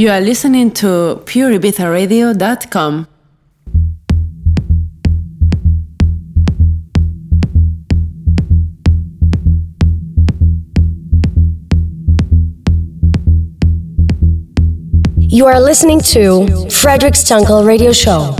You 0.00 0.08
are 0.08 0.22
listening 0.22 0.70
to 0.80 1.20
pureibizaradio.com. 1.26 3.06
You 15.18 15.44
are 15.44 15.60
listening 15.60 16.00
to 16.14 16.70
Frederic 16.70 17.12
Stunkel 17.12 17.66
Radio 17.66 17.92
Show. 17.92 18.39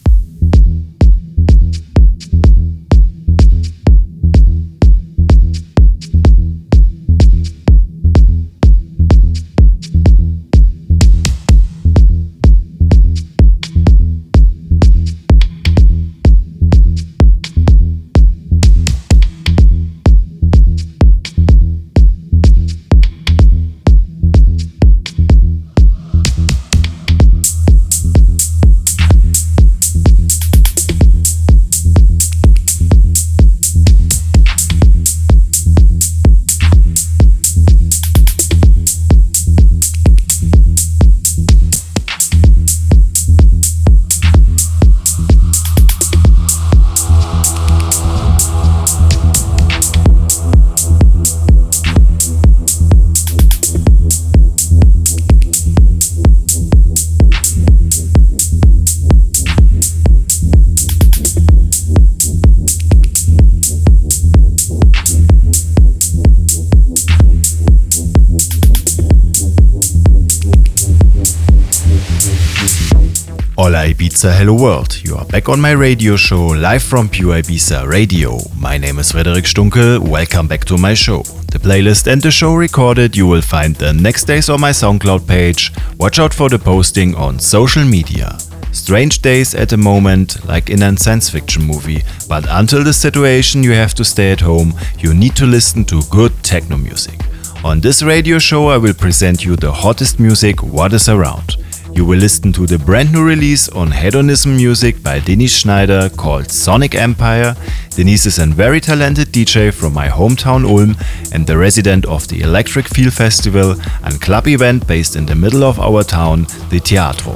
Ibiza, 74.21 74.37
hello 74.37 74.53
world. 74.53 75.03
You 75.03 75.15
are 75.15 75.25
back 75.25 75.49
on 75.49 75.59
my 75.59 75.71
radio 75.71 76.15
show 76.15 76.45
live 76.45 76.83
from 76.83 77.09
Pure 77.09 77.41
Ibiza 77.41 77.87
Radio. 77.87 78.37
My 78.55 78.77
name 78.77 78.99
is 78.99 79.13
Frederic 79.13 79.45
Stunkel. 79.45 79.97
Welcome 79.97 80.47
back 80.47 80.63
to 80.65 80.77
my 80.77 80.93
show. 80.93 81.23
The 81.51 81.57
playlist 81.57 82.05
and 82.05 82.21
the 82.21 82.29
show 82.29 82.53
recorded 82.53 83.17
you 83.17 83.25
will 83.25 83.41
find 83.41 83.75
the 83.75 83.93
next 83.93 84.25
days 84.25 84.47
on 84.47 84.61
my 84.61 84.69
SoundCloud 84.69 85.27
page. 85.27 85.71
Watch 85.97 86.19
out 86.19 86.35
for 86.35 86.49
the 86.49 86.59
posting 86.59 87.15
on 87.15 87.39
social 87.39 87.83
media. 87.83 88.37
Strange 88.71 89.23
days 89.23 89.55
at 89.55 89.69
the 89.69 89.77
moment, 89.77 90.45
like 90.45 90.69
in 90.69 90.83
a 90.83 90.95
science 90.97 91.27
fiction 91.27 91.63
movie, 91.63 92.03
but 92.29 92.45
until 92.47 92.83
the 92.83 92.93
situation 92.93 93.63
you 93.63 93.71
have 93.71 93.95
to 93.95 94.05
stay 94.05 94.31
at 94.31 94.41
home, 94.41 94.75
you 94.99 95.15
need 95.15 95.35
to 95.35 95.47
listen 95.47 95.83
to 95.85 96.03
good 96.11 96.31
techno 96.43 96.77
music. 96.77 97.19
On 97.63 97.79
this 97.79 98.03
radio 98.03 98.37
show, 98.37 98.67
I 98.67 98.77
will 98.77 98.93
present 98.93 99.43
you 99.43 99.55
the 99.55 99.71
hottest 99.71 100.19
music 100.19 100.61
what 100.61 100.93
is 100.93 101.09
around. 101.09 101.55
You 101.93 102.05
will 102.05 102.17
listen 102.17 102.53
to 102.53 102.65
the 102.65 102.79
brand 102.79 103.11
new 103.11 103.21
release 103.23 103.67
on 103.67 103.91
Hedonism 103.91 104.55
Music 104.55 105.03
by 105.03 105.19
Denise 105.19 105.53
Schneider 105.57 106.09
called 106.09 106.49
Sonic 106.49 106.95
Empire. 106.95 107.53
Denise 107.89 108.25
is 108.25 108.39
a 108.39 108.45
very 108.45 108.79
talented 108.79 109.27
DJ 109.27 109.73
from 109.73 109.93
my 109.93 110.07
hometown 110.07 110.63
Ulm 110.65 110.95
and 111.33 111.45
the 111.45 111.57
resident 111.57 112.05
of 112.05 112.27
the 112.29 112.41
Electric 112.41 112.87
Feel 112.87 113.11
Festival, 113.11 113.75
a 114.03 114.11
club 114.19 114.47
event 114.47 114.87
based 114.87 115.17
in 115.17 115.25
the 115.25 115.35
middle 115.35 115.65
of 115.65 115.79
our 115.79 116.03
town, 116.03 116.43
the 116.69 116.79
Teatro. 116.79 117.33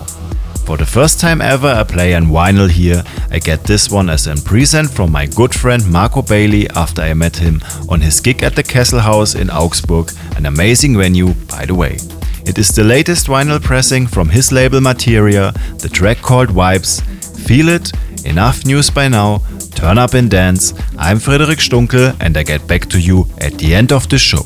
For 0.65 0.77
the 0.77 0.85
first 0.85 1.19
time 1.19 1.41
ever 1.41 1.67
I 1.67 1.83
play 1.83 2.15
on 2.15 2.25
vinyl 2.25 2.69
here, 2.69 3.03
I 3.29 3.39
get 3.39 3.65
this 3.65 3.91
one 3.91 4.09
as 4.09 4.25
a 4.25 4.35
present 4.35 4.89
from 4.89 5.11
my 5.11 5.27
good 5.27 5.53
friend 5.53 5.85
Marco 5.91 6.21
Bailey 6.21 6.69
after 6.71 7.01
I 7.01 7.13
met 7.13 7.35
him 7.35 7.61
on 7.89 7.99
his 7.99 8.21
gig 8.21 8.41
at 8.41 8.55
the 8.55 8.63
Kesselhaus 8.63 9.39
in 9.39 9.49
Augsburg, 9.49 10.11
an 10.37 10.45
amazing 10.45 10.97
venue 10.97 11.33
by 11.49 11.65
the 11.65 11.75
way. 11.75 11.97
It 12.47 12.59
is 12.59 12.69
the 12.69 12.83
latest 12.83 13.25
vinyl 13.27 13.59
pressing 13.61 14.05
from 14.05 14.29
his 14.29 14.51
label 14.51 14.79
Materia, 14.79 15.51
the 15.79 15.89
track 15.89 16.17
called 16.21 16.49
Vibez. 16.49 17.01
Feel 17.47 17.69
it? 17.69 17.91
Enough 18.23 18.65
news 18.65 18.89
by 18.91 19.07
now. 19.07 19.41
Turn 19.71 19.97
up 19.97 20.13
and 20.13 20.29
dance. 20.29 20.73
I'm 20.97 21.19
Frederic 21.19 21.59
Stunkel 21.59 22.15
and 22.19 22.37
I 22.37 22.43
get 22.43 22.67
back 22.67 22.85
to 22.89 22.99
you 22.99 23.25
at 23.39 23.53
the 23.57 23.73
end 23.73 23.91
of 23.91 24.07
the 24.09 24.19
show. 24.19 24.45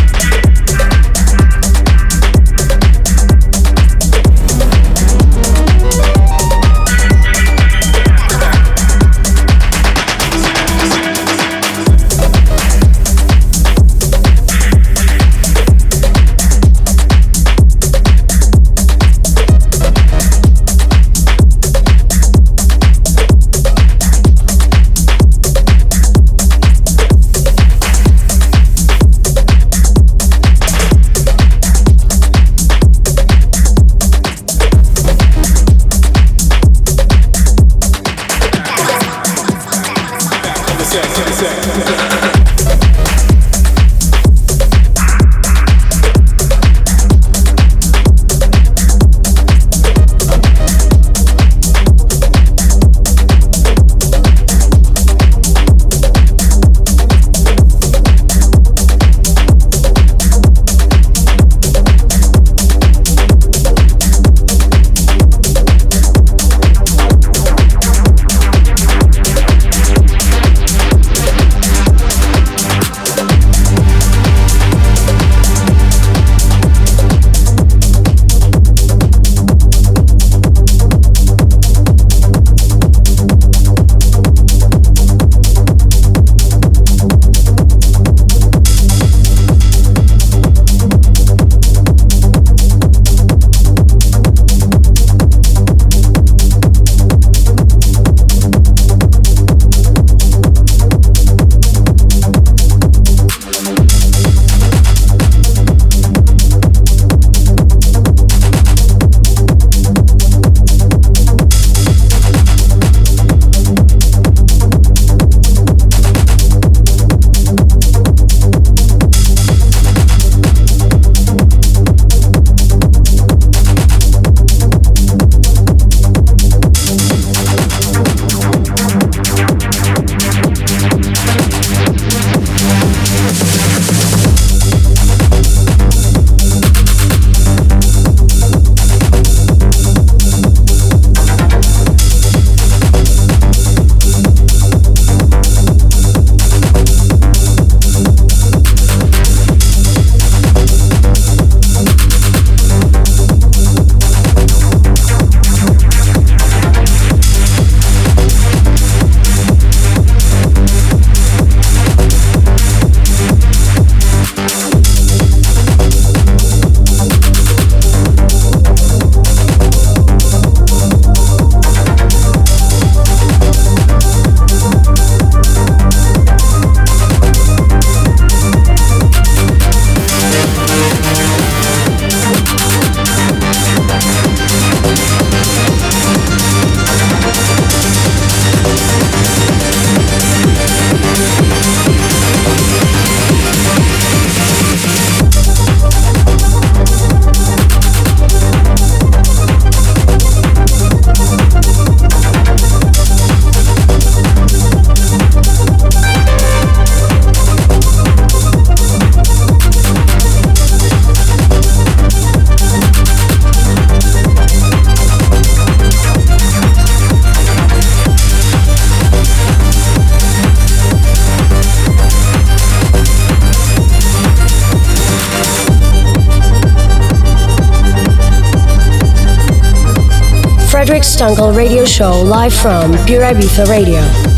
Stunkel 231.31 231.55
radio 231.55 231.85
show 231.85 232.21
live 232.23 232.53
from 232.53 232.91
Pure 233.05 233.23
Ibiza 233.23 233.65
Radio. 233.69 234.30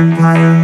Empire. 0.00 0.59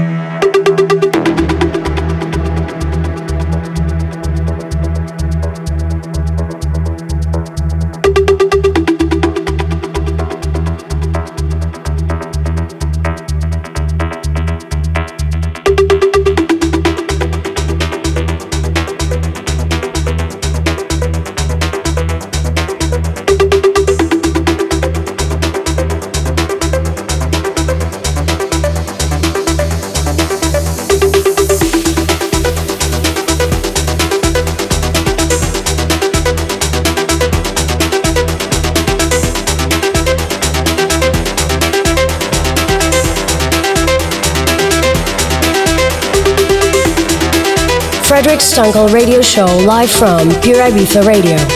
Live 49.86 49.98
from 49.98 50.40
Pure 50.40 50.56
Ibiza 50.56 51.06
Radio. 51.06 51.55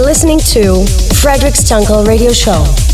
Listening 0.00 0.38
to 0.38 0.86
Frederic 1.20 1.52
Stunkel 1.52 2.06
Radio 2.06 2.32
Show. 2.32 2.93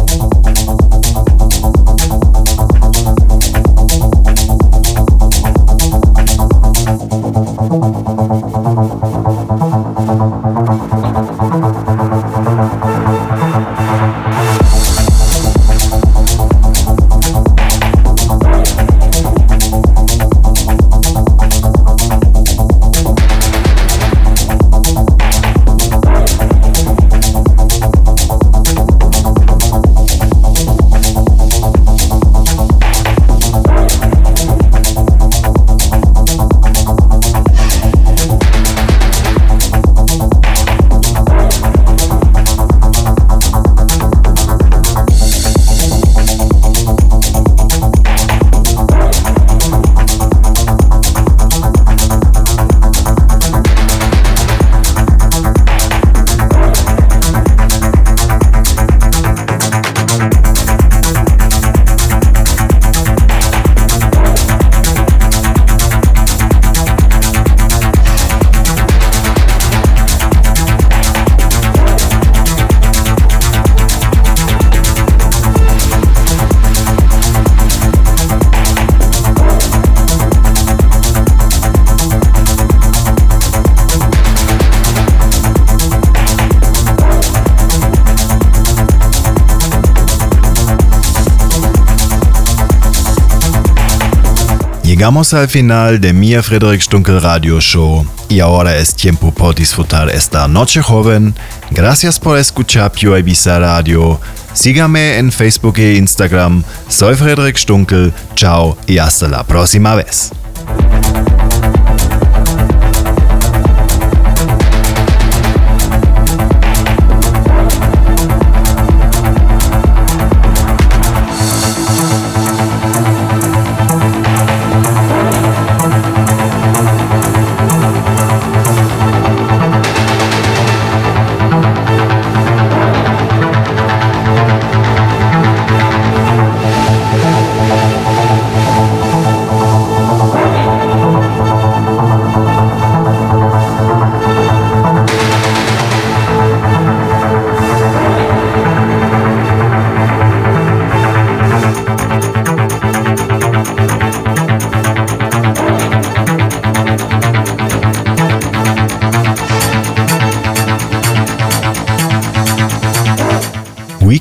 Llegamos 95.01 95.33
al 95.33 95.47
final 95.47 95.99
de 95.99 96.13
mi 96.13 96.35
Frederick 96.35 96.79
Stunkel 96.79 97.19
Radio 97.23 97.59
Show 97.59 98.05
y 98.29 98.39
ahora 98.39 98.77
es 98.77 98.93
tiempo 98.93 99.33
por 99.33 99.55
disfrutar 99.55 100.11
esta 100.11 100.47
noche 100.47 100.79
joven. 100.79 101.33
Gracias 101.71 102.19
por 102.19 102.37
escuchar 102.37 102.91
Pure 102.91 103.21
Ibiza 103.21 103.57
Radio. 103.57 104.21
Sígame 104.53 105.17
en 105.17 105.31
Facebook 105.31 105.79
e 105.79 105.95
Instagram. 105.95 106.63
Soy 106.87 107.15
Frederick 107.15 107.57
Stunkel. 107.57 108.13
Chao 108.35 108.77
y 108.85 108.99
hasta 108.99 109.27
la 109.27 109.43
próxima 109.43 109.95
vez. 109.95 110.33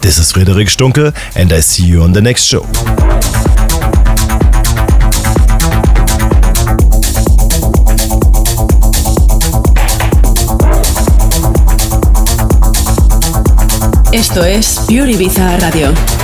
This 0.00 0.18
is 0.18 0.32
Frederic 0.32 0.68
Stunkel, 0.68 1.14
and 1.36 1.52
I 1.52 1.60
see 1.60 1.84
you 1.84 2.02
on 2.02 2.12
the 2.12 2.20
next 2.20 2.44
show. 2.44 2.64
Esto 14.12 14.44
es 14.44 14.80
Pure 14.86 15.10
Ibiza 15.10 15.56
Radio. 15.58 16.23